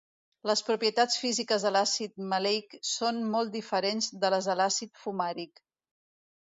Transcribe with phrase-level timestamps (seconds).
[0.51, 5.65] Les propietats físiques de l'àcid maleic són molt diferents de les de l'àcid fumàric.